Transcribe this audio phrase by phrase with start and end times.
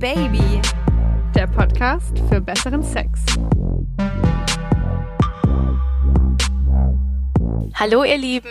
[0.00, 0.62] Baby,
[1.34, 3.20] der Podcast für besseren Sex.
[7.74, 8.48] Hallo ihr Lieben,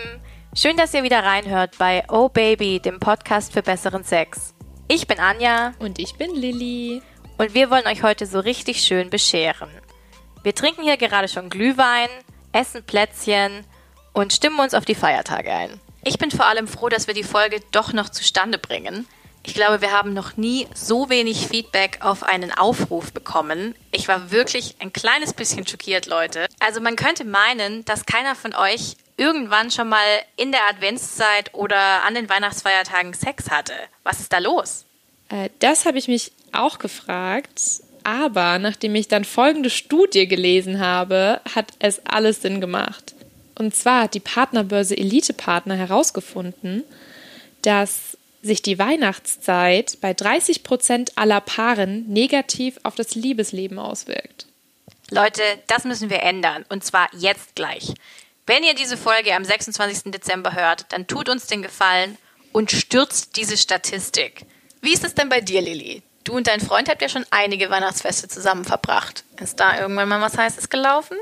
[0.55, 4.54] schön, dass ihr wieder reinhört bei Oh Baby, dem Podcast für besseren Sex.
[4.88, 7.02] Ich bin Anja und ich bin Lilly
[7.39, 9.71] und wir wollen euch heute so richtig schön bescheren.
[10.43, 12.09] Wir trinken hier gerade schon Glühwein,
[12.52, 13.66] essen Plätzchen
[14.13, 15.79] und stimmen uns auf die Feiertage ein.
[16.04, 19.07] Ich bin vor allem froh, dass wir die Folge doch noch zustande bringen.
[19.43, 23.74] Ich glaube, wir haben noch nie so wenig Feedback auf einen Aufruf bekommen.
[23.92, 26.47] Ich war wirklich ein kleines bisschen schockiert, Leute.
[26.60, 32.03] Also man könnte meinen, dass keiner von euch irgendwann schon mal in der Adventszeit oder
[32.03, 33.73] an den Weihnachtsfeiertagen Sex hatte.
[34.03, 34.86] Was ist da los?
[35.30, 37.61] Äh, das habe ich mich auch gefragt.
[38.03, 43.14] Aber nachdem ich dann folgende Studie gelesen habe, hat es alles Sinn gemacht.
[43.56, 46.83] Und zwar hat die Partnerbörse Elite Partner herausgefunden,
[47.61, 54.45] dass sich die Weihnachtszeit bei 30 Prozent aller Paaren negativ auf das Liebesleben auswirkt.
[55.11, 56.66] Leute, das müssen wir ändern.
[56.69, 57.94] Und zwar jetzt gleich.
[58.45, 60.11] Wenn ihr diese Folge am 26.
[60.11, 62.17] Dezember hört, dann tut uns den Gefallen
[62.52, 64.45] und stürzt diese Statistik.
[64.81, 66.02] Wie ist es denn bei dir, Lilly?
[66.23, 69.23] Du und dein Freund habt ja schon einige Weihnachtsfeste zusammen verbracht.
[69.41, 71.17] Ist da irgendwann mal was Heißes gelaufen?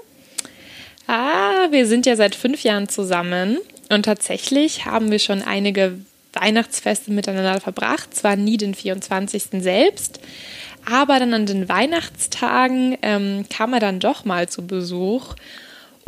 [1.07, 3.57] Ah, wir sind ja seit fünf Jahren zusammen
[3.89, 5.99] und tatsächlich haben wir schon einige
[6.39, 8.13] Weihnachtsfeste miteinander verbracht.
[8.15, 9.61] Zwar nie den 24.
[9.61, 10.19] selbst,
[10.89, 15.35] aber dann an den Weihnachtstagen ähm, kam er dann doch mal zu Besuch.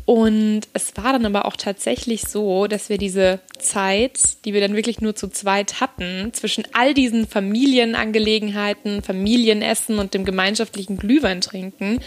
[0.06, 4.76] Und es war dann aber auch tatsächlich so, dass wir diese Zeit, die wir dann
[4.76, 12.00] wirklich nur zu zweit hatten, zwischen all diesen Familienangelegenheiten, Familienessen und dem gemeinschaftlichen Glühwein trinken,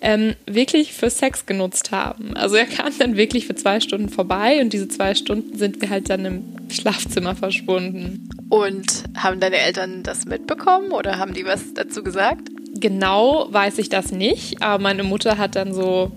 [0.00, 2.36] ähm, wirklich für Sex genutzt haben.
[2.36, 5.90] Also er kam dann wirklich für zwei Stunden vorbei und diese zwei Stunden sind wir
[5.90, 8.28] halt dann im Schlafzimmer verschwunden.
[8.48, 12.48] Und haben deine Eltern das mitbekommen oder haben die was dazu gesagt?
[12.78, 16.12] Genau weiß ich das nicht, aber meine Mutter hat dann so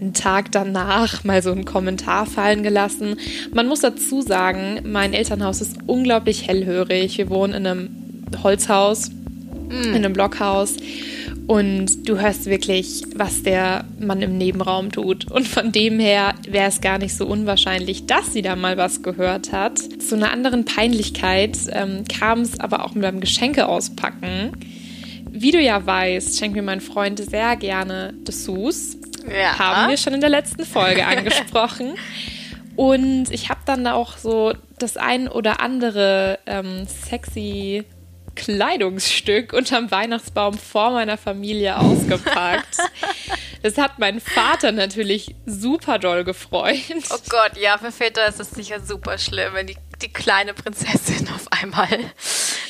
[0.00, 3.16] einen Tag danach mal so einen Kommentar fallen gelassen.
[3.52, 7.18] Man muss dazu sagen, mein Elternhaus ist unglaublich hellhörig.
[7.18, 7.90] Wir wohnen in einem
[8.42, 9.72] Holzhaus, mm.
[9.72, 10.76] in einem Blockhaus.
[11.48, 15.30] Und du hörst wirklich, was der Mann im Nebenraum tut.
[15.30, 19.02] Und von dem her wäre es gar nicht so unwahrscheinlich, dass sie da mal was
[19.02, 19.78] gehört hat.
[19.78, 24.52] Zu einer anderen Peinlichkeit ähm, kam es aber auch mit einem Geschenke auspacken.
[25.30, 28.98] Wie du ja weißt, schenkt mir mein Freund sehr gerne Dessous.
[29.26, 29.58] Ja.
[29.58, 31.94] Haben wir schon in der letzten Folge angesprochen.
[32.76, 37.84] Und ich habe dann auch so das ein oder andere ähm, sexy
[38.38, 42.76] Kleidungsstück unterm Weihnachtsbaum vor meiner Familie ausgepackt.
[43.60, 46.78] Das hat meinen Vater natürlich super doll gefreut.
[47.10, 51.28] Oh Gott, ja, für Väter ist es sicher super schlimm, wenn die, die kleine Prinzessin
[51.34, 51.88] auf einmal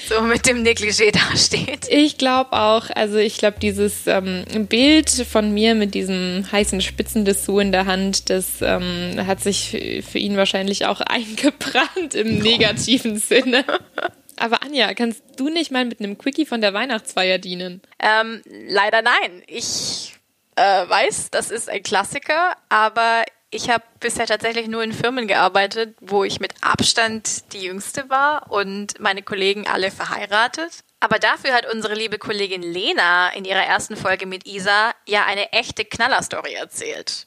[0.09, 1.89] so mit dem Negligé dasteht.
[1.91, 7.61] Ich glaube auch, also ich glaube, dieses ähm, Bild von mir mit diesem heißen Spitzendessous
[7.61, 13.65] in der Hand, das ähm, hat sich für ihn wahrscheinlich auch eingebrannt im negativen Sinne.
[14.39, 17.83] Aber Anja, kannst du nicht mal mit einem Quickie von der Weihnachtsfeier dienen?
[17.99, 19.43] Ähm, leider nein.
[19.47, 20.15] Ich
[20.57, 25.97] äh, weiß, das ist ein Klassiker, aber ich habe bisher tatsächlich nur in Firmen gearbeitet,
[26.01, 30.85] wo ich mit Abstand die Jüngste war und meine Kollegen alle verheiratet.
[31.01, 35.53] Aber dafür hat unsere liebe Kollegin Lena in ihrer ersten Folge mit Isa ja eine
[35.53, 37.27] echte Knallerstory erzählt.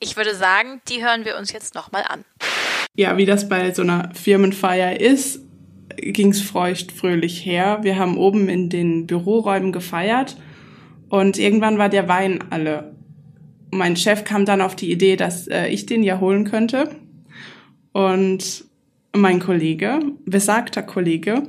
[0.00, 2.24] Ich würde sagen, die hören wir uns jetzt nochmal an.
[2.94, 5.40] Ja, wie das bei so einer Firmenfeier ist,
[6.00, 7.80] ging's feucht fröhlich her.
[7.82, 10.36] Wir haben oben in den Büroräumen gefeiert
[11.08, 12.94] und irgendwann war der Wein alle.
[13.70, 16.90] Mein Chef kam dann auf die Idee, dass äh, ich den ja holen könnte.
[17.92, 18.64] Und
[19.14, 21.42] mein Kollege, besagter Kollege,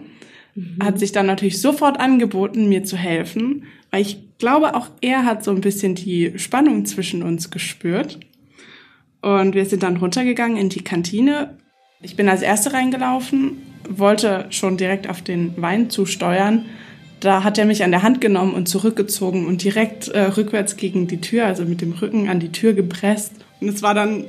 [0.56, 0.78] mhm.
[0.82, 5.44] hat sich dann natürlich sofort angeboten, mir zu helfen, weil ich glaube, auch er hat
[5.44, 8.20] so ein bisschen die Spannung zwischen uns gespürt.
[9.22, 11.58] Und wir sind dann runtergegangen in die Kantine.
[12.02, 16.66] Ich bin als Erste reingelaufen wollte schon direkt auf den Wein zusteuern.
[17.20, 21.08] Da hat er mich an der Hand genommen und zurückgezogen und direkt äh, rückwärts gegen
[21.08, 23.34] die Tür, also mit dem Rücken an die Tür gepresst.
[23.59, 24.26] Und es war dann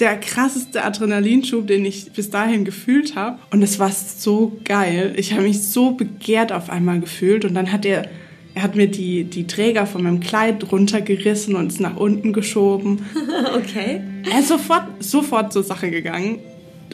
[0.00, 3.38] der krasseste Adrenalinschub, den ich bis dahin gefühlt habe.
[3.50, 5.12] Und es war so geil.
[5.16, 7.44] Ich habe mich so begehrt auf einmal gefühlt.
[7.44, 8.08] Und dann hat er,
[8.54, 13.06] er hat mir die, die Träger von meinem Kleid runtergerissen und es nach unten geschoben.
[13.54, 14.00] okay.
[14.28, 16.40] Er ist sofort, sofort zur Sache gegangen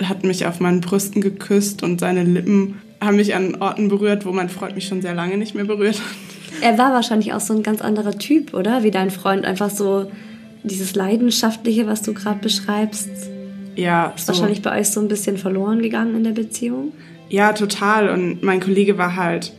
[0.04, 4.32] hat mich auf meinen Brüsten geküsst und seine Lippen haben mich an Orten berührt, wo
[4.32, 6.62] mein Freund mich schon sehr lange nicht mehr berührt hat.
[6.62, 8.82] Er war wahrscheinlich auch so ein ganz anderer Typ, oder?
[8.82, 10.10] Wie dein Freund, einfach so
[10.64, 13.10] dieses Leidenschaftliche, was du gerade beschreibst.
[13.76, 14.32] Ja, ist so.
[14.32, 16.92] wahrscheinlich bei euch so ein bisschen verloren gegangen in der Beziehung.
[17.28, 18.08] Ja, total.
[18.08, 19.52] Und mein Kollege war halt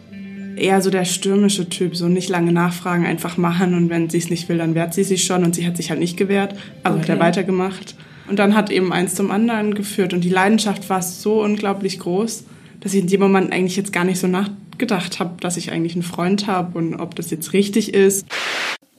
[0.58, 4.30] eher so der stürmische Typ, so nicht lange nachfragen, einfach machen und wenn sie es
[4.30, 6.54] nicht will, dann wehrt sie sich schon und sie hat sich halt nicht gewehrt,
[6.84, 7.04] also okay.
[7.04, 7.96] hat er weitergemacht.
[8.30, 12.44] Und dann hat eben eins zum anderen geführt und die Leidenschaft war so unglaublich groß,
[12.80, 15.94] dass ich in dem Moment eigentlich jetzt gar nicht so nachgedacht habe, dass ich eigentlich
[15.94, 18.28] einen Freund habe und ob das jetzt richtig ist.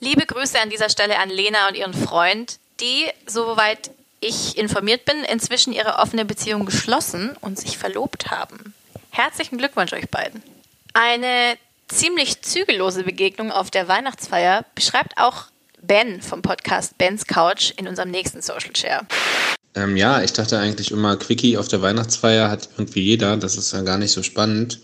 [0.00, 5.16] Liebe Grüße an dieser Stelle an Lena und ihren Freund, die, soweit ich informiert bin,
[5.32, 8.74] inzwischen ihre offene Beziehung geschlossen und sich verlobt haben.
[9.10, 10.42] Herzlichen Glückwunsch euch beiden.
[10.92, 11.56] Eine
[11.86, 15.44] ziemlich zügellose Begegnung auf der Weihnachtsfeier beschreibt auch
[15.82, 19.06] Ben vom Podcast Ben's Couch in unserem nächsten Social Share.
[19.74, 23.36] Ähm, ja, ich dachte eigentlich immer, Quickie auf der Weihnachtsfeier hat irgendwie jeder.
[23.36, 24.80] Das ist ja gar nicht so spannend.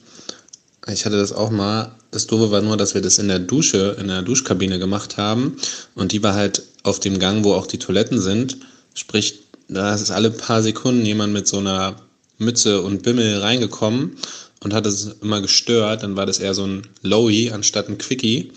[0.88, 1.92] Ich hatte das auch mal.
[2.12, 5.56] Das Doofe war nur, dass wir das in der Dusche, in der Duschkabine gemacht haben.
[5.94, 8.58] Und die war halt auf dem Gang, wo auch die Toiletten sind.
[8.94, 11.96] Sprich, da ist alle paar Sekunden jemand mit so einer
[12.38, 14.16] Mütze und Bimmel reingekommen
[14.62, 16.04] und hat es immer gestört.
[16.04, 18.52] Dann war das eher so ein Lowy anstatt ein Quickie.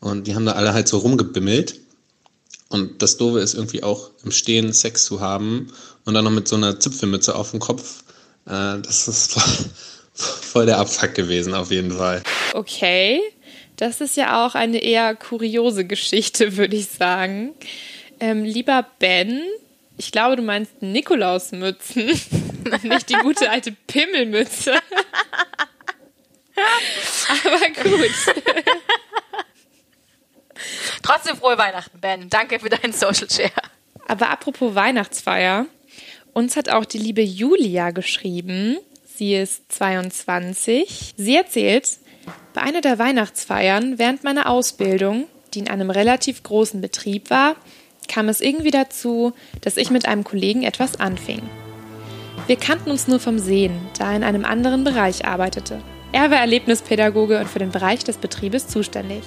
[0.00, 1.80] Und die haben da alle halt so rumgebimmelt.
[2.68, 5.72] Und das Doofe ist irgendwie auch im Stehen Sex zu haben
[6.04, 8.04] und dann noch mit so einer Zipfelmütze auf dem Kopf.
[8.46, 9.70] Äh, das ist voll,
[10.14, 12.22] voll der Abfuck gewesen, auf jeden Fall.
[12.54, 13.20] Okay,
[13.76, 17.54] das ist ja auch eine eher kuriose Geschichte, würde ich sagen.
[18.20, 19.42] Ähm, lieber Ben,
[19.96, 22.06] ich glaube, du meinst Nikolausmützen,
[22.84, 24.74] nicht die gute alte Pimmelmütze.
[27.44, 28.10] Aber gut.
[31.10, 32.28] Trotzdem frohe Weihnachten, Ben.
[32.30, 33.50] Danke für deinen Social Share.
[34.06, 35.66] Aber apropos Weihnachtsfeier,
[36.34, 38.78] uns hat auch die liebe Julia geschrieben.
[39.16, 41.14] Sie ist 22.
[41.16, 41.98] Sie erzählt,
[42.54, 47.56] bei einer der Weihnachtsfeiern während meiner Ausbildung, die in einem relativ großen Betrieb war,
[48.06, 51.42] kam es irgendwie dazu, dass ich mit einem Kollegen etwas anfing.
[52.46, 55.82] Wir kannten uns nur vom Sehen, da er in einem anderen Bereich arbeitete.
[56.12, 59.24] Er war Erlebnispädagoge und für den Bereich des Betriebes zuständig.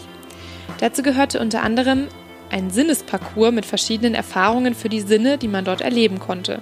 [0.79, 2.07] Dazu gehörte unter anderem
[2.49, 6.61] ein Sinnesparcours mit verschiedenen Erfahrungen für die Sinne, die man dort erleben konnte.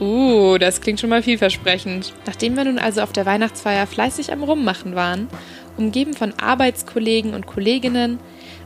[0.00, 2.12] Uh, das klingt schon mal vielversprechend.
[2.26, 5.28] Nachdem wir nun also auf der Weihnachtsfeier fleißig am Rummachen waren,
[5.76, 8.18] umgeben von Arbeitskollegen und Kolleginnen,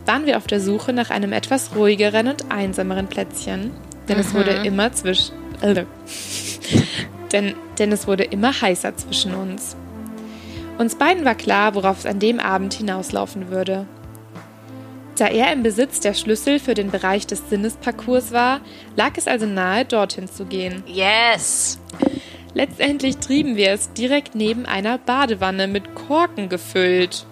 [0.07, 3.73] waren wir auf der Suche nach einem etwas ruhigeren und einsameren Plätzchen,
[4.09, 4.23] denn mhm.
[4.23, 4.65] es wurde mhm.
[4.65, 5.85] immer zwischen äh,
[7.33, 9.77] denn, denn es wurde immer heißer zwischen uns.
[10.79, 13.87] Uns beiden war klar, worauf es an dem Abend hinauslaufen würde.
[15.17, 18.61] Da er im Besitz der Schlüssel für den Bereich des Sinnesparcours war,
[18.95, 20.85] lag es also nahe, dorthin zu gehen.
[20.87, 21.81] Yes!
[22.55, 27.27] Letztendlich trieben wir es direkt neben einer Badewanne mit Korken gefüllt.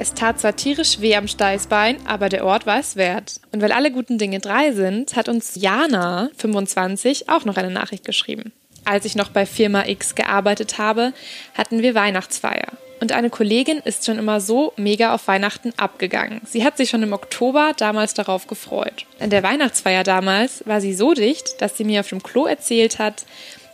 [0.00, 3.40] Es tat zwar tierisch weh am Steißbein, aber der Ort war es wert.
[3.52, 8.04] Und weil alle guten Dinge drei sind, hat uns Jana, 25, auch noch eine Nachricht
[8.04, 8.52] geschrieben.
[8.84, 11.12] Als ich noch bei Firma X gearbeitet habe,
[11.54, 12.66] hatten wir Weihnachtsfeier.
[13.00, 16.40] Und eine Kollegin ist schon immer so mega auf Weihnachten abgegangen.
[16.44, 19.06] Sie hat sich schon im Oktober damals darauf gefreut.
[19.18, 23.00] In der Weihnachtsfeier damals war sie so dicht, dass sie mir auf dem Klo erzählt
[23.00, 23.24] hat,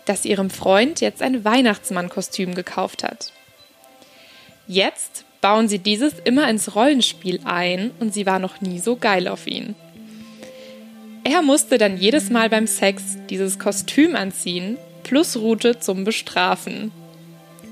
[0.07, 3.33] dass sie ihrem Freund jetzt ein Weihnachtsmannkostüm gekauft hat.
[4.67, 9.29] Jetzt bauen sie dieses immer ins Rollenspiel ein und sie war noch nie so geil
[9.29, 9.75] auf ihn.
[11.25, 14.79] Er musste dann jedes Mal beim Sex dieses Kostüm anziehen,
[15.09, 16.93] plus Route zum Bestrafen.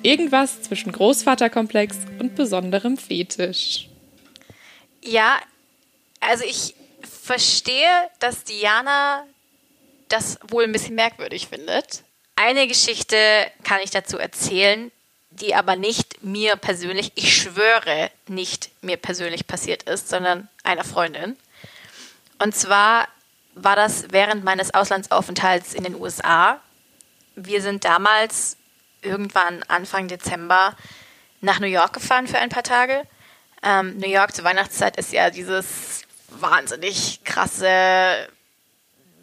[0.02, 3.88] Irgendwas zwischen Großvaterkomplex und besonderem Fetisch.
[5.02, 5.36] Ja,
[6.20, 9.24] also ich verstehe, dass Diana
[10.08, 12.04] das wohl ein bisschen merkwürdig findet.
[12.36, 13.16] Eine Geschichte
[13.64, 14.90] kann ich dazu erzählen,
[15.30, 21.36] die aber nicht mir persönlich, ich schwöre, nicht mir persönlich passiert ist, sondern einer Freundin.
[22.38, 23.08] Und zwar
[23.54, 26.62] war das während meines Auslandsaufenthalts in den USA
[27.36, 28.56] wir sind damals
[29.02, 30.74] irgendwann Anfang Dezember
[31.40, 33.02] nach New York gefahren für ein paar Tage.
[33.62, 38.28] Ähm, New York zur Weihnachtszeit ist ja dieses wahnsinnig krasse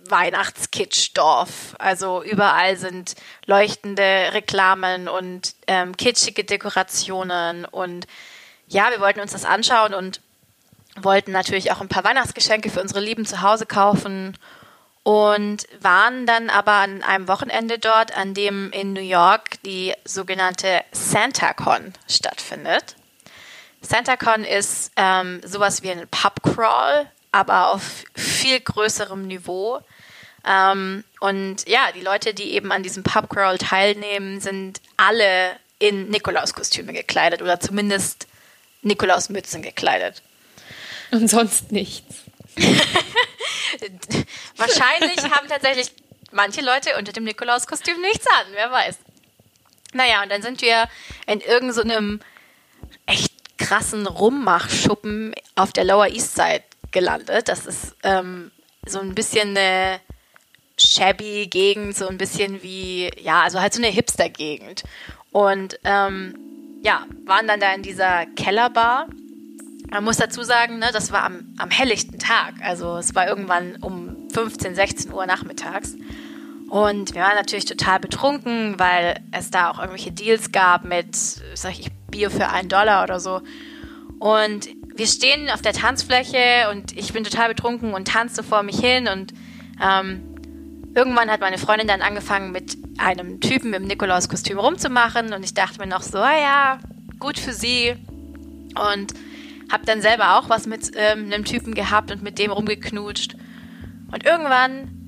[0.07, 1.75] Weihnachtskitschdorf.
[1.79, 3.15] Also überall sind
[3.45, 8.07] leuchtende Reklamen und ähm, kitschige Dekorationen und
[8.67, 10.21] ja, wir wollten uns das anschauen und
[10.95, 14.37] wollten natürlich auch ein paar Weihnachtsgeschenke für unsere Lieben zu Hause kaufen
[15.03, 20.81] und waren dann aber an einem Wochenende dort, an dem in New York die sogenannte
[20.93, 22.95] SantaCon stattfindet.
[23.81, 29.81] SantaCon ist ähm, sowas wie ein Pubcrawl, aber auf viel größerem Niveau.
[30.47, 36.93] Ähm, und ja, die Leute, die eben an diesem Pubcrawl teilnehmen, sind alle in Nikolauskostüme
[36.93, 38.27] gekleidet oder zumindest
[38.83, 40.21] Nikolausmützen gekleidet.
[41.11, 42.22] Und sonst nichts.
[44.57, 45.91] Wahrscheinlich haben tatsächlich
[46.31, 48.97] manche Leute unter dem Nikolauskostüm nichts an, wer weiß.
[49.93, 50.87] Naja, und dann sind wir
[51.27, 52.19] in irgendeinem
[53.07, 57.47] so krassen Rummachschuppen auf der Lower East Side gelandet.
[57.47, 58.51] Das ist ähm,
[58.85, 59.99] so ein bisschen eine
[60.77, 64.83] shabby Gegend, so ein bisschen wie, ja, also halt so eine Hipster-Gegend.
[65.31, 66.35] Und ähm,
[66.83, 69.07] ja, waren dann da in dieser Kellerbar.
[69.93, 72.55] Man muss dazu sagen, ne, das war am, am helllichten Tag.
[72.63, 75.95] Also es war irgendwann um 15, 16 Uhr nachmittags.
[76.67, 81.15] Und wir waren natürlich total betrunken, weil es da auch irgendwelche Deals gab mit,
[81.53, 83.41] sag ich, Bier für einen Dollar oder so.
[84.17, 88.79] Und wir stehen auf der Tanzfläche und ich bin total betrunken und tanze vor mich
[88.79, 89.31] hin und
[89.79, 90.23] ähm,
[90.95, 95.79] irgendwann hat meine Freundin dann angefangen mit einem Typen im Nikolauskostüm rumzumachen und ich dachte
[95.79, 96.79] mir noch so, ah ja,
[97.19, 97.95] gut für sie
[98.91, 99.13] und
[99.73, 103.35] habe dann selber auch was mit ähm, einem Typen gehabt und mit dem rumgeknutscht
[104.11, 104.99] und irgendwann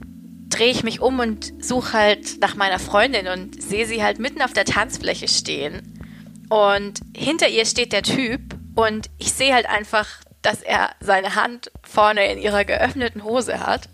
[0.49, 4.41] drehe ich mich um und suche halt nach meiner Freundin und sehe sie halt mitten
[4.41, 5.93] auf der Tanzfläche stehen
[6.49, 8.41] und hinter ihr steht der Typ
[8.75, 10.07] und ich sehe halt einfach,
[10.41, 13.87] dass er seine Hand vorne in ihrer geöffneten Hose hat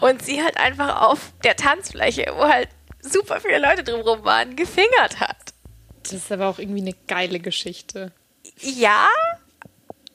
[0.00, 2.68] und sie halt einfach auf der Tanzfläche, wo halt
[3.00, 5.54] super viele Leute drumherum waren, gefingert hat.
[6.02, 8.12] Das ist aber auch irgendwie eine geile Geschichte.
[8.60, 9.08] Ja,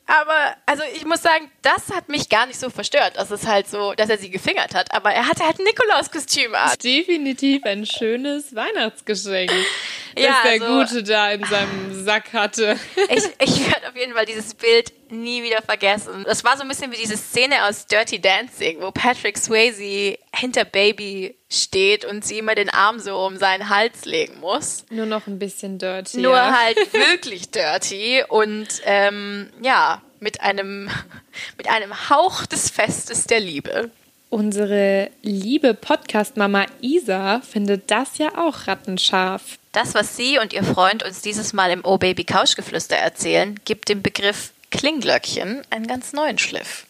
[0.10, 3.68] aber also ich muss sagen, das hat mich gar nicht so verstört, dass es halt
[3.70, 4.94] so, dass er sie gefingert hat.
[4.94, 6.72] Aber er hatte halt ein Nikolauskostüm an.
[6.84, 9.52] Definitiv ein schönes Weihnachtsgeschenk,
[10.16, 12.78] das Ja, der also- Gute da in seinem Sack hatte.
[13.12, 16.24] Ich, ich werde auf jeden Fall dieses Bild nie wieder vergessen.
[16.28, 20.66] Das war so ein bisschen wie diese Szene aus Dirty Dancing, wo Patrick Swayze hinter
[20.66, 24.86] Baby steht und sie immer den Arm so um seinen Hals legen muss.
[24.90, 26.20] Nur noch ein bisschen dirty.
[26.20, 26.58] Nur ja.
[26.58, 30.90] halt wirklich dirty und ähm, ja, mit einem,
[31.58, 33.90] mit einem Hauch des Festes der Liebe.
[34.30, 39.58] Unsere liebe Podcast-Mama Isa findet das ja auch rattenscharf.
[39.72, 43.90] Das, was sie und ihr Freund uns dieses Mal im Oh Baby Couchgeflüster erzählen, gibt
[43.90, 46.86] dem Begriff Klingglöckchen einen ganz neuen Schliff.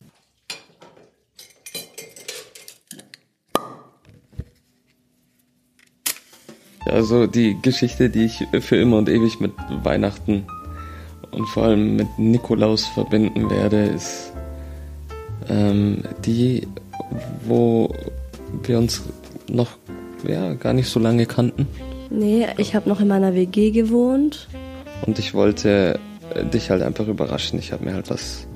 [6.91, 9.51] Also die Geschichte, die ich für immer und ewig mit
[9.83, 10.45] Weihnachten
[11.31, 14.33] und vor allem mit Nikolaus verbinden werde, ist
[15.49, 16.67] ähm, die,
[17.45, 17.93] wo
[18.63, 19.03] wir uns
[19.47, 19.77] noch
[20.27, 21.67] ja, gar nicht so lange kannten.
[22.09, 24.47] Nee, ich habe noch in meiner WG gewohnt.
[25.05, 25.99] Und ich wollte
[26.33, 27.59] äh, dich halt einfach überraschen.
[27.59, 28.47] Ich habe mir halt was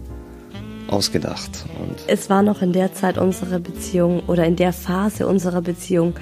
[0.87, 1.65] ausgedacht.
[1.79, 6.15] Und Es war noch in der Zeit unserer Beziehung oder in der Phase unserer Beziehung,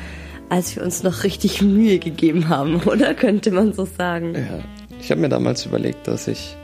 [0.51, 4.35] als wir uns noch richtig Mühe gegeben haben, oder könnte man so sagen?
[4.35, 4.59] ja,
[4.99, 6.57] ich habe mir damals überlegt, dass ich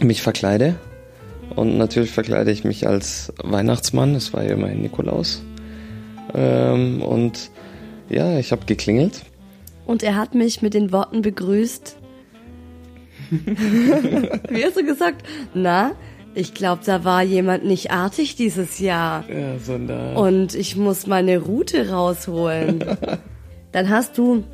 [0.00, 0.74] mich verkleide.
[1.56, 4.14] Und natürlich verkleide ich mich als Weihnachtsmann.
[4.14, 5.42] Es war ja immerhin Nikolaus.
[6.34, 7.50] Ähm, und
[8.10, 9.22] ja, ich habe geklingelt.
[9.86, 11.96] Und er hat mich mit den Worten begrüßt.
[13.30, 15.26] Wie hast du gesagt?
[15.54, 15.92] Na,
[16.34, 19.24] ich glaube, da war jemand nicht artig dieses Jahr.
[19.28, 20.14] Ja, so da.
[20.14, 22.84] Und ich muss meine Route rausholen.
[23.72, 24.44] Dann hast du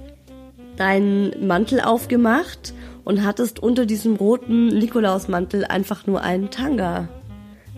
[0.77, 7.09] deinen Mantel aufgemacht und hattest unter diesem roten Nikolausmantel einfach nur einen Tanga.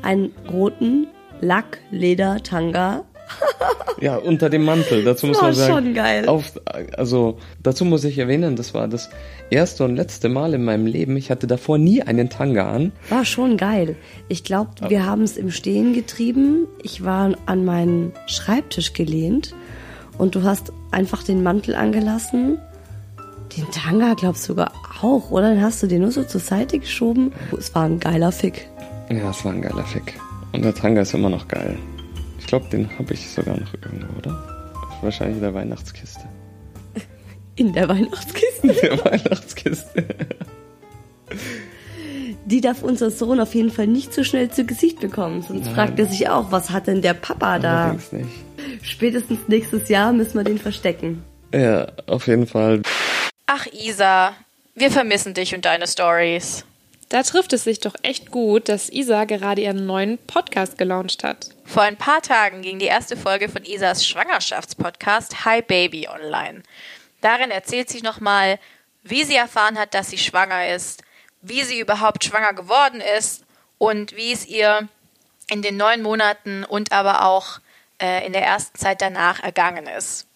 [0.03, 1.09] Einen roten
[1.41, 3.05] Lackleder-Tanga.
[4.01, 5.05] Ja, unter dem Mantel.
[5.05, 5.73] Dazu muss war man sagen.
[5.73, 6.29] schon geil.
[6.29, 6.61] Auf,
[6.97, 9.09] also, dazu muss ich erwähnen, das war das
[9.49, 11.17] erste und letzte Mal in meinem Leben.
[11.17, 12.93] Ich hatte davor nie einen Tanga an.
[13.09, 13.97] War schon geil.
[14.29, 16.67] Ich glaube, wir haben es im Stehen getrieben.
[16.83, 19.55] Ich war an meinen Schreibtisch gelehnt
[20.19, 22.59] und du hast einfach den Mantel angelassen.
[23.57, 25.55] Den Tanga glaubst du sogar auch, oder?
[25.55, 27.33] Dann hast du den nur so zur Seite geschoben.
[27.59, 28.69] Es war ein geiler Fick.
[29.11, 30.15] Ja, es war ein geiler Fick.
[30.53, 31.79] Und der Tanga ist immer noch geil.
[32.47, 34.81] Ich glaube, den habe ich sogar noch irgendwo, oder?
[35.03, 36.29] Wahrscheinlich in der Weihnachtskiste.
[37.57, 38.69] In der Weihnachtskiste.
[38.69, 40.05] In der Weihnachtskiste.
[42.45, 45.43] Die darf unser Sohn auf jeden Fall nicht so schnell zu Gesicht bekommen.
[45.43, 45.75] Sonst Nein.
[45.75, 47.87] fragt er sich auch, was hat denn der Papa da?
[47.87, 48.31] Allerdings nicht.
[48.83, 51.25] Spätestens nächstes Jahr müssen wir den verstecken.
[51.53, 52.83] Ja, auf jeden Fall.
[53.47, 54.35] Ach Isa,
[54.77, 56.65] wir vermissen dich und deine Stories.
[57.09, 61.51] Da trifft es sich doch echt gut, dass Isa gerade ihren neuen Podcast gelauncht hat.
[61.65, 66.65] Vor ein paar Tagen ging die erste Folge von Isas Schwangerschaftspodcast Hi Baby online.
[67.21, 68.59] Darin erzählt sie nochmal,
[69.05, 71.05] wie sie erfahren hat, dass sie schwanger ist,
[71.43, 73.45] wie sie überhaupt schwanger geworden ist
[73.79, 74.89] und wie es ihr
[75.49, 77.61] in den neun Monaten und aber auch
[78.03, 80.27] äh, in der ersten Zeit danach ergangen ist.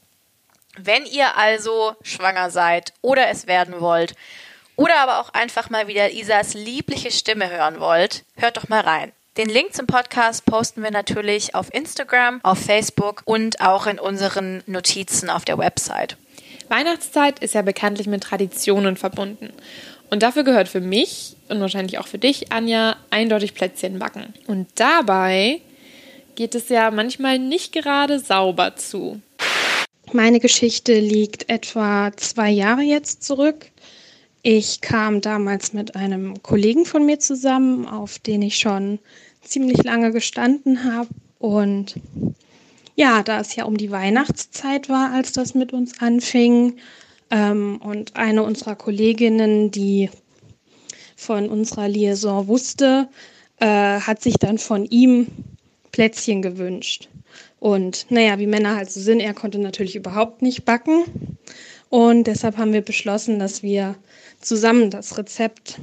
[0.77, 4.15] Wenn ihr also schwanger seid oder es werden wollt
[4.81, 9.13] oder aber auch einfach mal wieder Isas liebliche Stimme hören wollt, hört doch mal rein.
[9.37, 14.63] Den Link zum Podcast posten wir natürlich auf Instagram, auf Facebook und auch in unseren
[14.67, 16.17] Notizen auf der Website.
[16.69, 19.53] Weihnachtszeit ist ja bekanntlich mit Traditionen verbunden.
[20.09, 24.33] Und dafür gehört für mich und wahrscheinlich auch für dich, Anja, eindeutig Plätzchen backen.
[24.47, 25.61] Und dabei
[26.37, 29.21] geht es ja manchmal nicht gerade sauber zu.
[30.13, 33.70] Meine Geschichte liegt etwa zwei Jahre jetzt zurück.
[34.43, 38.99] Ich kam damals mit einem Kollegen von mir zusammen, auf den ich schon
[39.43, 41.09] ziemlich lange gestanden habe.
[41.39, 41.97] Und
[42.95, 46.77] ja, da es ja um die Weihnachtszeit war, als das mit uns anfing,
[47.31, 50.11] ähm, und eine unserer Kolleginnen, die
[51.17, 53.09] von unserer Liaison wusste,
[53.59, 53.67] äh,
[54.01, 55.27] hat sich dann von ihm
[55.93, 57.09] Plätzchen gewünscht.
[57.59, 61.30] Und naja, wie Männer halt so sind, er konnte natürlich überhaupt nicht backen.
[61.91, 63.97] Und deshalb haben wir beschlossen, dass wir
[64.41, 65.79] zusammen das Rezept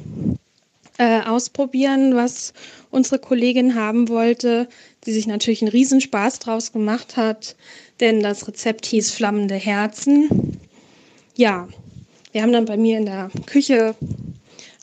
[0.97, 2.53] äh, ausprobieren, was
[2.89, 4.67] unsere Kollegin haben wollte,
[5.05, 7.55] die sich natürlich einen Riesenspaß draus gemacht hat,
[7.99, 10.59] denn das Rezept hieß Flammende Herzen.
[11.35, 11.67] Ja,
[12.31, 13.93] wir haben dann bei mir in der Küche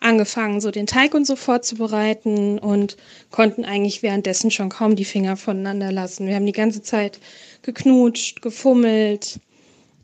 [0.00, 2.96] angefangen, so den Teig und so vorzubereiten und
[3.30, 6.26] konnten eigentlich währenddessen schon kaum die Finger voneinander lassen.
[6.26, 7.18] Wir haben die ganze Zeit
[7.62, 9.40] geknutscht, gefummelt.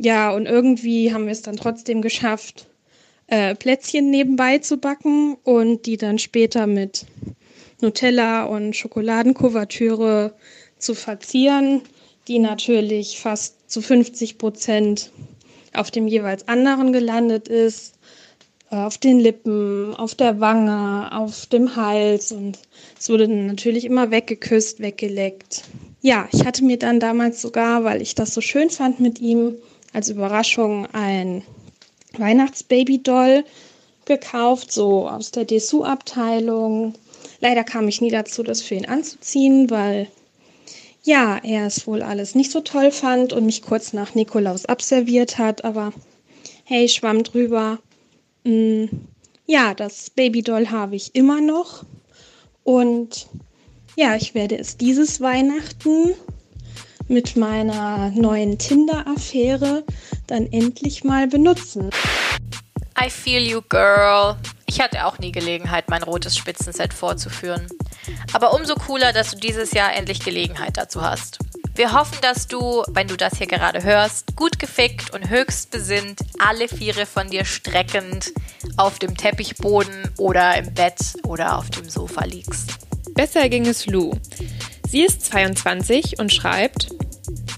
[0.02, 2.66] Ja, und irgendwie haben wir es dann trotzdem geschafft,
[3.26, 7.04] äh, Plätzchen nebenbei zu backen und die dann später mit
[7.82, 10.32] Nutella und Schokoladenkuvertüre
[10.78, 11.82] zu verzieren,
[12.28, 15.10] die natürlich fast zu 50 Prozent
[15.74, 17.92] auf dem jeweils anderen gelandet ist,
[18.70, 22.58] äh, auf den Lippen, auf der Wange, auf dem Hals und
[22.98, 25.64] es wurde dann natürlich immer weggeküsst, weggeleckt.
[26.00, 29.56] Ja, ich hatte mir dann damals sogar, weil ich das so schön fand mit ihm,
[29.92, 31.42] als Überraschung ein
[32.16, 33.44] Weihnachtsbaby-Doll
[34.04, 36.94] gekauft, so aus der Dessous-Abteilung.
[37.40, 40.08] Leider kam ich nie dazu, das für ihn anzuziehen, weil
[41.02, 45.38] ja, er es wohl alles nicht so toll fand und mich kurz nach Nikolaus abserviert
[45.38, 45.92] hat, aber
[46.64, 47.78] hey, schwamm drüber.
[48.44, 48.86] Mm,
[49.46, 51.84] ja, das Babydoll habe ich immer noch
[52.64, 53.28] und
[53.96, 56.14] ja, ich werde es dieses Weihnachten
[57.10, 59.84] mit meiner neuen Tinder-Affäre
[60.28, 61.90] dann endlich mal benutzen.
[62.98, 64.36] I feel you, girl.
[64.66, 67.66] Ich hatte auch nie Gelegenheit, mein rotes Spitzenset vorzuführen.
[68.32, 71.40] Aber umso cooler, dass du dieses Jahr endlich Gelegenheit dazu hast.
[71.74, 76.20] Wir hoffen, dass du, wenn du das hier gerade hörst, gut gefickt und höchst besinnt,
[76.38, 78.32] alle Viere von dir streckend
[78.76, 82.74] auf dem Teppichboden oder im Bett oder auf dem Sofa liegst.
[83.14, 84.12] Besser ging es Lou.
[84.88, 86.88] Sie ist 22 und schreibt,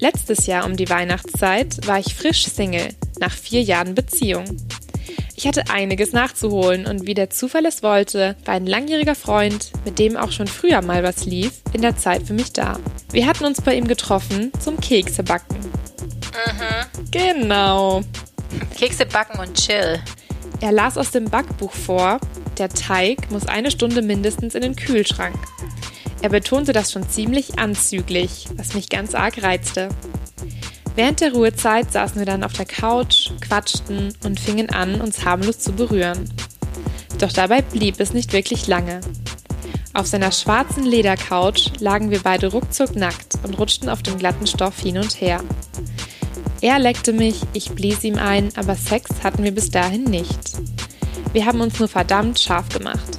[0.03, 2.89] Letztes Jahr um die Weihnachtszeit war ich frisch Single,
[3.21, 4.45] nach vier Jahren Beziehung.
[5.37, 10.01] Ich hatte einiges nachzuholen und wie der Zufall es wollte, war ein langjähriger Freund, mit
[10.01, 12.81] dem auch schon früher mal was lief, in der Zeit für mich da.
[13.13, 15.61] Wir hatten uns bei ihm getroffen zum Kekse backen.
[15.61, 17.05] Mhm.
[17.13, 18.03] Genau.
[18.77, 20.01] Kekse backen und chill.
[20.61, 22.19] Er las aus dem Backbuch vor,
[22.59, 25.39] der Teig muss eine Stunde mindestens in den Kühlschrank.
[26.23, 29.89] Er betonte das schon ziemlich anzüglich, was mich ganz arg reizte.
[30.95, 35.59] Während der Ruhezeit saßen wir dann auf der Couch, quatschten und fingen an, uns harmlos
[35.59, 36.31] zu berühren.
[37.19, 39.01] Doch dabei blieb es nicht wirklich lange.
[39.95, 44.79] Auf seiner schwarzen Ledercouch lagen wir beide ruckzuck nackt und rutschten auf dem glatten Stoff
[44.81, 45.43] hin und her.
[46.61, 50.39] Er leckte mich, ich blies ihm ein, aber Sex hatten wir bis dahin nicht.
[51.33, 53.12] Wir haben uns nur verdammt scharf gemacht.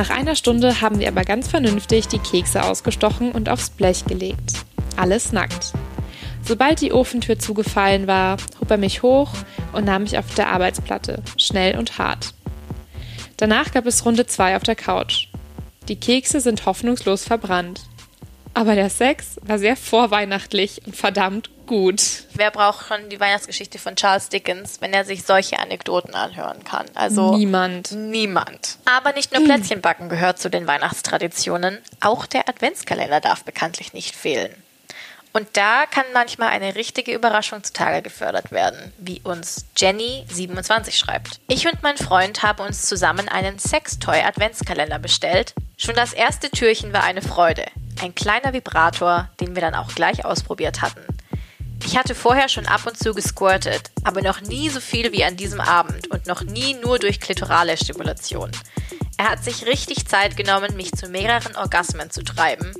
[0.00, 4.54] Nach einer Stunde haben wir aber ganz vernünftig die Kekse ausgestochen und aufs Blech gelegt.
[4.96, 5.74] Alles nackt.
[6.42, 9.30] Sobald die Ofentür zugefallen war, hob er mich hoch
[9.74, 12.32] und nahm mich auf der Arbeitsplatte, schnell und hart.
[13.36, 15.28] Danach gab es Runde 2 auf der Couch.
[15.90, 17.82] Die Kekse sind hoffnungslos verbrannt.
[18.54, 22.24] Aber der Sex war sehr vorweihnachtlich und verdammt gut.
[22.34, 26.86] Wer braucht schon die Weihnachtsgeschichte von Charles Dickens, wenn er sich solche Anekdoten anhören kann?
[26.94, 27.92] Also niemand.
[27.92, 28.78] Niemand.
[28.84, 34.52] Aber nicht nur Plätzchenbacken gehört zu den Weihnachtstraditionen, auch der Adventskalender darf bekanntlich nicht fehlen.
[35.32, 41.38] Und da kann manchmal eine richtige Überraschung zutage gefördert werden, wie uns Jenny27 schreibt.
[41.46, 45.54] Ich und mein Freund haben uns zusammen einen Sextoy-Adventskalender bestellt.
[45.76, 47.64] Schon das erste Türchen war eine Freude.
[48.02, 51.02] Ein kleiner Vibrator, den wir dann auch gleich ausprobiert hatten.
[51.84, 55.36] Ich hatte vorher schon ab und zu gesquirtet, aber noch nie so viel wie an
[55.36, 58.50] diesem Abend und noch nie nur durch klitorale Stimulation.
[59.18, 62.72] Er hat sich richtig Zeit genommen, mich zu mehreren Orgasmen zu treiben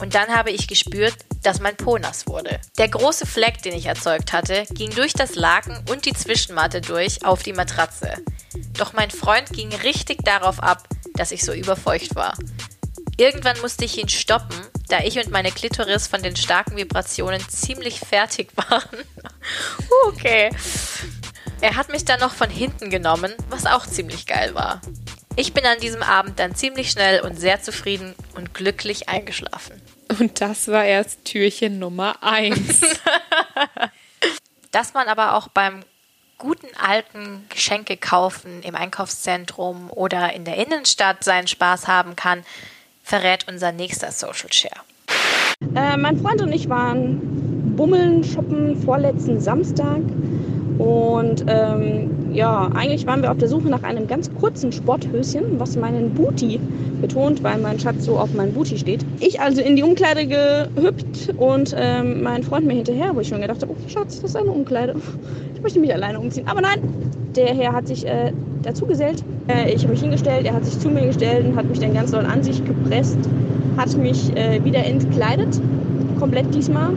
[0.00, 2.60] und dann habe ich gespürt, dass mein Po nass wurde.
[2.78, 7.24] Der große Fleck, den ich erzeugt hatte, ging durch das Laken und die Zwischenmatte durch
[7.24, 8.14] auf die Matratze.
[8.76, 12.34] Doch mein Freund ging richtig darauf ab, dass ich so überfeucht war.
[13.18, 14.56] Irgendwann musste ich ihn stoppen,
[14.88, 19.04] da ich und meine Klitoris von den starken Vibrationen ziemlich fertig waren.
[20.06, 20.50] okay.
[21.60, 24.80] Er hat mich dann noch von hinten genommen, was auch ziemlich geil war.
[25.34, 29.82] Ich bin an diesem Abend dann ziemlich schnell und sehr zufrieden und glücklich eingeschlafen.
[30.20, 32.80] Und das war erst Türchen Nummer eins.
[34.70, 35.82] Dass man aber auch beim
[36.38, 42.44] guten alten Geschenke kaufen im Einkaufszentrum oder in der Innenstadt seinen Spaß haben kann,
[43.08, 44.82] verrät unser nächster Social Share.
[45.74, 50.00] Äh, mein Freund und ich waren bummeln, shoppen vorletzten Samstag.
[50.78, 55.76] Und ähm, ja, eigentlich waren wir auf der Suche nach einem ganz kurzen Sporthöschen, was
[55.76, 56.60] meinen Booty
[57.00, 59.04] betont, weil mein Schatz so auf meinen Booty steht.
[59.20, 63.40] Ich also in die Umkleide gehüpft und ähm, mein Freund mir hinterher, wo ich schon
[63.40, 64.94] gedacht habe, oh Schatz, das ist eine Umkleide.
[65.54, 66.46] Ich möchte mich alleine umziehen.
[66.46, 66.78] Aber nein,
[67.34, 69.24] der Herr hat sich äh, dazu gesellt.
[69.48, 71.94] Äh, ich habe mich hingestellt, er hat sich zu mir gestellt und hat mich dann
[71.94, 73.18] ganz doll an sich gepresst,
[73.76, 75.60] hat mich äh, wieder entkleidet,
[76.20, 76.90] komplett diesmal.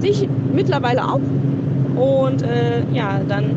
[0.00, 1.20] Sich mittlerweile auch.
[1.96, 3.56] Und äh, ja, dann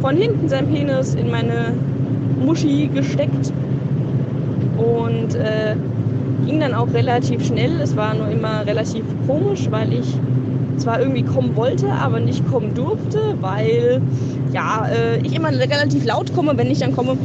[0.00, 1.74] von hinten sein Penis in meine
[2.44, 3.52] Muschi gesteckt
[4.76, 5.76] und äh,
[6.46, 7.80] ging dann auch relativ schnell.
[7.80, 10.14] Es war nur immer relativ komisch, weil ich
[10.78, 14.00] zwar irgendwie kommen wollte, aber nicht kommen durfte, weil
[14.52, 17.16] ja, äh, ich immer relativ laut komme, wenn ich dann komme.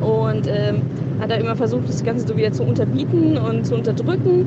[0.00, 0.82] Und ähm,
[1.20, 4.46] hat er immer versucht, das Ganze so wieder zu unterbieten und zu unterdrücken.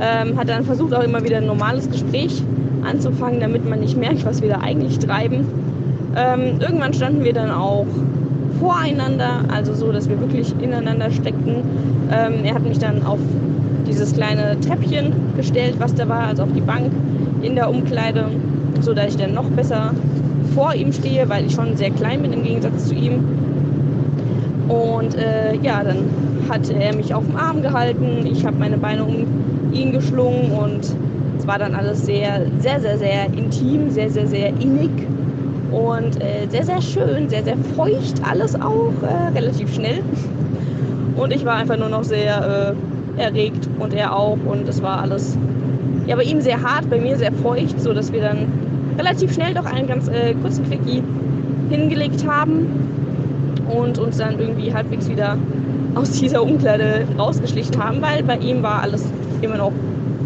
[0.00, 2.42] Ähm, hat dann versucht, auch immer wieder ein normales Gespräch
[2.82, 5.46] anzufangen, damit man nicht merkt, was wir da eigentlich treiben.
[6.16, 7.86] Ähm, irgendwann standen wir dann auch
[8.58, 11.56] voreinander, also so, dass wir wirklich ineinander steckten.
[12.12, 13.18] Ähm, er hat mich dann auf
[13.86, 16.90] dieses kleine Treppchen gestellt, was da war, also auf die Bank
[17.42, 18.26] in der Umkleide,
[18.80, 19.92] so dass ich dann noch besser
[20.54, 23.24] vor ihm stehe, weil ich schon sehr klein bin im Gegensatz zu ihm.
[24.68, 26.04] Und äh, ja, dann
[26.48, 29.26] hat er mich auf dem Arm gehalten, ich habe meine Beine um
[29.72, 30.80] ihn geschlungen und
[31.38, 34.90] es war dann alles sehr, sehr, sehr, sehr intim, sehr, sehr, sehr innig
[35.72, 40.02] und äh, sehr, sehr schön, sehr, sehr feucht alles auch, äh, relativ schnell.
[41.16, 42.74] Und ich war einfach nur noch sehr
[43.16, 45.36] äh, erregt und er auch und es war alles,
[46.06, 48.46] ja, bei ihm sehr hart, bei mir sehr feucht, so dass wir dann
[48.98, 51.02] relativ schnell doch einen ganz äh, kurzen Quickie
[51.68, 52.66] hingelegt haben
[53.70, 55.36] und uns dann irgendwie halbwegs wieder
[55.94, 59.04] aus dieser Umkleide rausgeschlichen haben, weil bei ihm war alles
[59.42, 59.72] immer noch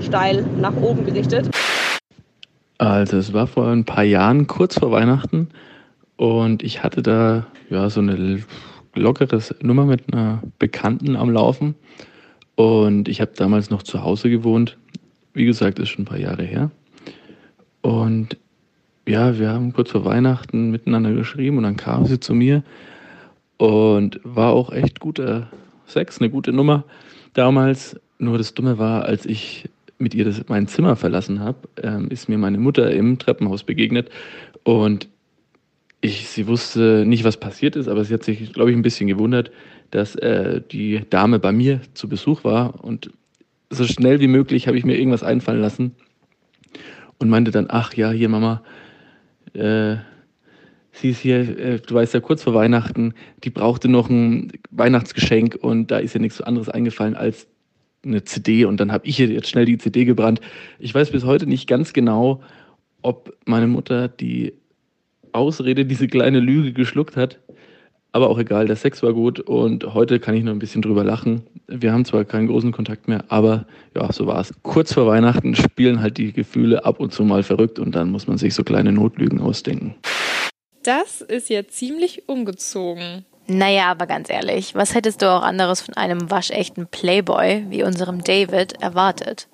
[0.01, 1.49] steil nach oben gerichtet.
[2.85, 5.49] Also es war vor ein paar Jahren, kurz vor Weihnachten,
[6.17, 8.43] und ich hatte da ja so eine
[8.95, 11.75] lockere Nummer mit einer Bekannten am Laufen.
[12.55, 14.77] Und ich habe damals noch zu Hause gewohnt.
[15.33, 16.71] Wie gesagt, ist schon ein paar Jahre her.
[17.81, 18.37] Und
[19.09, 22.63] ja, wir haben kurz vor Weihnachten miteinander geschrieben und dann kam sie zu mir
[23.57, 25.49] und war auch echt guter
[25.87, 26.85] Sex, eine gute Nummer
[27.35, 28.01] damals.
[28.19, 32.29] Nur das Dumme war, als ich mit ihr das, mein Zimmer verlassen habe, ähm, ist
[32.29, 34.11] mir meine Mutter im Treppenhaus begegnet
[34.63, 35.09] und
[36.01, 39.07] ich, sie wusste nicht, was passiert ist, aber sie hat sich, glaube ich, ein bisschen
[39.07, 39.51] gewundert,
[39.91, 43.11] dass äh, die Dame bei mir zu Besuch war und
[43.71, 45.93] so schnell wie möglich habe ich mir irgendwas einfallen lassen
[47.19, 48.63] und meinte dann, ach ja, hier Mama,
[49.55, 49.97] äh,
[50.93, 55.59] sie ist hier, äh, du weißt ja, kurz vor Weihnachten, die brauchte noch ein Weihnachtsgeschenk
[55.61, 57.47] und da ist ja nichts anderes eingefallen als
[58.05, 60.41] eine CD und dann habe ich ihr jetzt schnell die CD gebrannt.
[60.79, 62.43] Ich weiß bis heute nicht ganz genau,
[63.03, 64.55] ob meine Mutter die
[65.33, 67.41] Ausrede, diese kleine Lüge geschluckt hat.
[68.13, 71.03] Aber auch egal, der Sex war gut und heute kann ich noch ein bisschen drüber
[71.03, 71.43] lachen.
[71.67, 74.55] Wir haben zwar keinen großen Kontakt mehr, aber ja, so war es.
[74.63, 78.29] Kurz vor Weihnachten spielen halt die Gefühle ab und zu mal verrückt und dann muss
[78.29, 79.97] man sich so kleine Notlügen ausdenken.
[80.85, 83.25] Das ist ja ziemlich ungezogen.
[83.47, 88.25] Naja, aber ganz ehrlich, was hättest du auch anderes von einem waschechten Playboy wie unserem
[88.25, 89.49] David erwartet?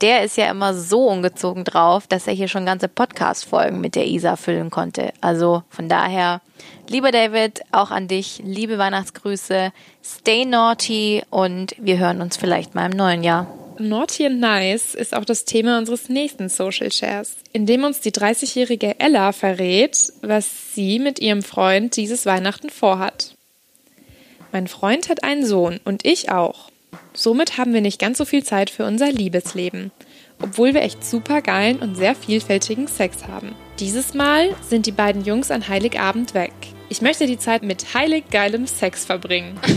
[0.00, 4.06] Der ist ja immer so ungezogen drauf, dass er hier schon ganze Podcast-Folgen mit der
[4.06, 5.12] Isa füllen konnte.
[5.20, 6.40] Also von daher,
[6.88, 9.72] lieber David, auch an dich, liebe Weihnachtsgrüße,
[10.02, 13.46] stay naughty und wir hören uns vielleicht mal im neuen Jahr.
[13.88, 18.12] Naughty and Nice ist auch das Thema unseres nächsten Social Shares, in dem uns die
[18.12, 23.36] 30-jährige Ella verrät, was sie mit ihrem Freund dieses Weihnachten vorhat.
[24.52, 26.70] Mein Freund hat einen Sohn und ich auch.
[27.14, 29.90] Somit haben wir nicht ganz so viel Zeit für unser Liebesleben,
[30.40, 33.54] obwohl wir echt super geilen und sehr vielfältigen Sex haben.
[33.78, 36.52] Dieses Mal sind die beiden Jungs an Heiligabend weg.
[36.88, 39.58] Ich möchte die Zeit mit heilig geilem Sex verbringen.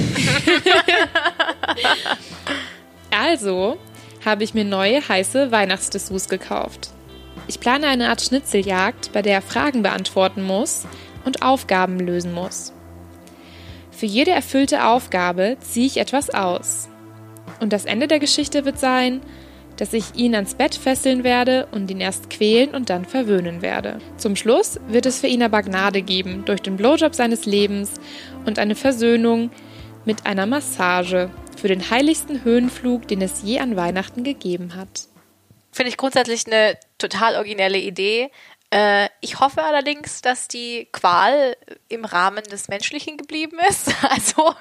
[3.12, 3.78] also
[4.26, 6.90] habe ich mir neue heiße Weihnachtsdessous gekauft.
[7.48, 10.86] Ich plane eine Art Schnitzeljagd, bei der er Fragen beantworten muss
[11.26, 12.74] und Aufgaben lösen muss.
[13.92, 16.90] Für jede erfüllte Aufgabe ziehe ich etwas aus.
[17.60, 19.22] Und das Ende der Geschichte wird sein,
[19.78, 24.00] dass ich ihn ans Bett fesseln werde und ihn erst quälen und dann verwöhnen werde.
[24.18, 27.94] Zum Schluss wird es für ihn aber Gnade geben durch den Blowjob seines Lebens
[28.46, 29.52] und eine Versöhnung
[30.06, 35.08] mit einer Massage für den heiligsten Höhenflug, den es je an Weihnachten gegeben hat.
[35.72, 38.32] Finde ich grundsätzlich eine total originelle Idee.
[38.72, 41.56] Äh, ich hoffe allerdings, dass die Qual
[41.88, 43.94] im Rahmen des Menschlichen geblieben ist.
[44.10, 44.56] Also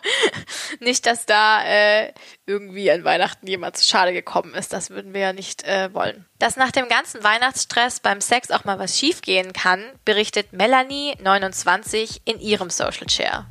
[0.81, 2.13] nicht, dass da äh,
[2.47, 4.73] irgendwie an Weihnachten jemand zu schade gekommen ist.
[4.73, 6.27] Das würden wir ja nicht äh, wollen.
[6.39, 12.23] Dass nach dem ganzen Weihnachtsstress beim Sex auch mal was schiefgehen kann, berichtet Melanie 29
[12.25, 13.47] in ihrem Social Share.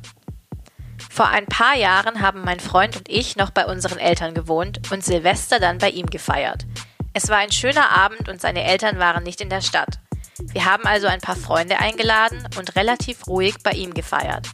[1.14, 5.04] Vor ein paar Jahren haben mein Freund und ich noch bei unseren Eltern gewohnt und
[5.04, 6.66] Silvester dann bei ihm gefeiert.
[7.12, 10.00] Es war ein schöner Abend und seine Eltern waren nicht in der Stadt.
[10.40, 14.48] Wir haben also ein paar Freunde eingeladen und relativ ruhig bei ihm gefeiert.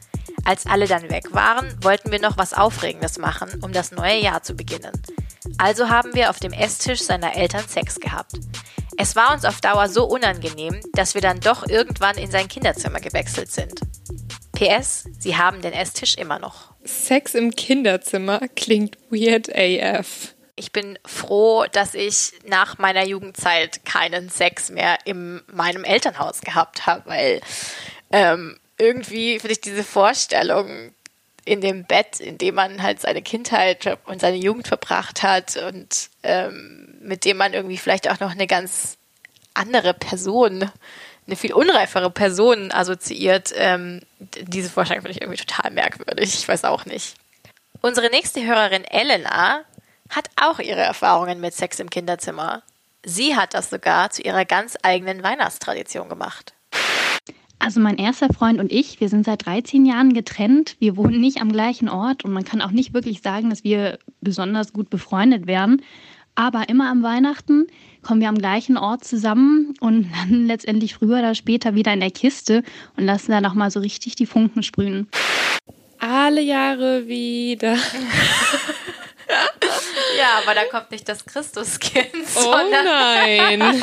[0.45, 4.43] Als alle dann weg waren, wollten wir noch was Aufregendes machen, um das neue Jahr
[4.43, 4.93] zu beginnen.
[5.57, 8.33] Also haben wir auf dem Esstisch seiner Eltern Sex gehabt.
[8.99, 13.01] Es war uns auf Dauer so unangenehm, dass wir dann doch irgendwann in sein Kinderzimmer
[13.01, 13.81] gewechselt sind.
[14.61, 16.73] PS, sie haben den Esstisch immer noch.
[16.85, 20.35] Sex im Kinderzimmer klingt weird AF.
[20.55, 26.87] Ich bin froh, dass ich nach meiner Jugendzeit keinen Sex mehr in meinem Elternhaus gehabt
[26.87, 27.41] habe, weil
[28.13, 30.93] ähm, irgendwie finde ich diese Vorstellung
[31.47, 36.11] in dem Bett, in dem man halt seine Kindheit und seine Jugend verbracht hat und
[36.23, 38.99] ähm, mit dem man irgendwie vielleicht auch noch eine ganz
[39.55, 40.71] andere Person,
[41.31, 43.53] eine viel unreifere Person assoziiert.
[43.57, 44.01] Ähm,
[44.43, 46.35] diese Vorstellung finde ich irgendwie total merkwürdig.
[46.35, 47.15] Ich weiß auch nicht.
[47.81, 49.61] Unsere nächste Hörerin Elena
[50.11, 52.63] hat auch ihre Erfahrungen mit Sex im Kinderzimmer.
[53.05, 56.53] Sie hat das sogar zu ihrer ganz eigenen Weihnachtstradition gemacht.
[57.61, 60.77] Also mein erster Freund und ich, wir sind seit 13 Jahren getrennt.
[60.81, 63.99] Wir wohnen nicht am gleichen Ort und man kann auch nicht wirklich sagen, dass wir
[64.21, 65.83] besonders gut befreundet wären.
[66.35, 67.67] Aber immer am Weihnachten
[68.03, 72.11] kommen wir am gleichen Ort zusammen und landen letztendlich früher oder später wieder in der
[72.11, 72.63] Kiste
[72.97, 75.09] und lassen da nochmal so richtig die Funken sprühen.
[75.99, 77.77] Alle Jahre wieder.
[80.19, 82.07] Ja, aber da kommt nicht das Christuskind.
[82.37, 83.83] Oh nein.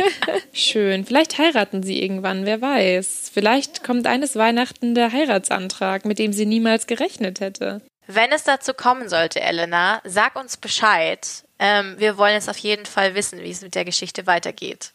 [0.52, 1.04] Schön.
[1.04, 3.30] Vielleicht heiraten sie irgendwann, wer weiß.
[3.32, 7.80] Vielleicht kommt eines Weihnachten der Heiratsantrag, mit dem sie niemals gerechnet hätte.
[8.06, 11.44] Wenn es dazu kommen sollte, Elena, sag uns Bescheid.
[11.58, 14.92] Ähm, wir wollen jetzt auf jeden Fall wissen, wie es mit der Geschichte weitergeht.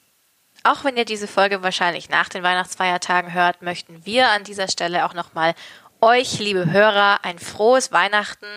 [0.64, 5.06] Auch wenn ihr diese Folge wahrscheinlich nach den Weihnachtsfeiertagen hört, möchten wir an dieser Stelle
[5.06, 5.56] auch nochmal
[6.00, 8.48] euch, liebe Hörer, ein frohes Weihnachten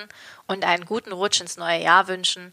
[0.46, 2.52] und einen guten Rutsch ins neue Jahr wünschen.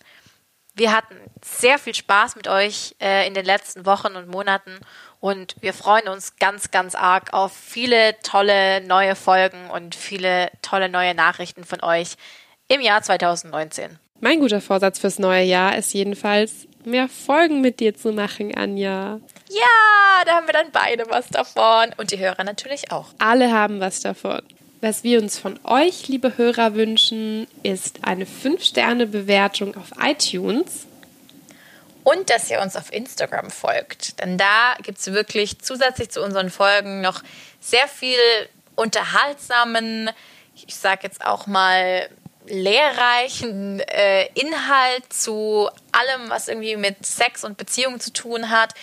[0.75, 4.79] Wir hatten sehr viel Spaß mit euch äh, in den letzten Wochen und Monaten
[5.19, 10.89] und wir freuen uns ganz, ganz arg auf viele tolle neue Folgen und viele tolle
[10.89, 12.15] neue Nachrichten von euch
[12.67, 13.99] im Jahr 2019.
[14.23, 19.19] Mein guter Vorsatz fürs neue Jahr ist jedenfalls, mehr Folgen mit dir zu machen, Anja.
[19.49, 23.09] Ja, da haben wir dann beide was davon und die Hörer natürlich auch.
[23.19, 24.41] Alle haben was davon.
[24.79, 30.87] Was wir uns von euch, liebe Hörer, wünschen, ist eine 5-Sterne-Bewertung auf iTunes.
[32.05, 34.21] Und dass ihr uns auf Instagram folgt.
[34.21, 37.23] Denn da gibt es wirklich zusätzlich zu unseren Folgen noch
[37.59, 38.15] sehr viel
[38.77, 40.11] unterhaltsamen,
[40.65, 42.07] ich sag jetzt auch mal
[42.47, 48.73] lehrreichen äh, Inhalt zu allem, was irgendwie mit Sex und Beziehungen zu tun hat.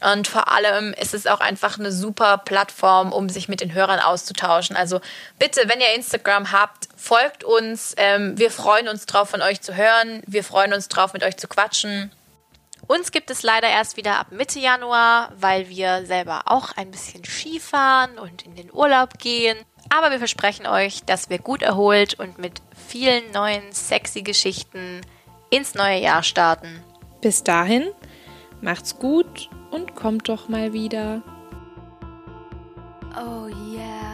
[0.00, 4.00] Und vor allem ist es auch einfach eine super Plattform, um sich mit den Hörern
[4.00, 4.76] auszutauschen.
[4.76, 5.00] Also
[5.38, 7.94] bitte, wenn ihr Instagram habt, folgt uns.
[7.96, 10.22] Ähm, wir freuen uns drauf, von euch zu hören.
[10.26, 12.12] Wir freuen uns drauf, mit euch zu quatschen.
[12.86, 17.24] Uns gibt es leider erst wieder ab Mitte Januar, weil wir selber auch ein bisschen
[17.24, 19.56] Skifahren und in den Urlaub gehen.
[19.88, 25.00] Aber wir versprechen euch, dass wir gut erholt und mit vielen neuen sexy Geschichten
[25.50, 26.82] ins neue Jahr starten.
[27.20, 27.88] Bis dahin,
[28.60, 31.22] macht's gut und kommt doch mal wieder.
[33.16, 34.13] Oh yeah.